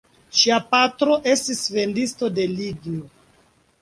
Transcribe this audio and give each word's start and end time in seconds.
Ŝia 0.37 0.55
patro 0.71 1.17
estis 1.33 1.61
vendisto 1.75 2.31
de 2.39 2.47
ligno. 2.55 3.05